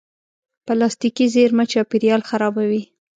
پلاستيکي 0.65 1.25
زېرمه 1.33 1.63
چاپېریال 1.71 2.21
خرابوي. 2.29 2.81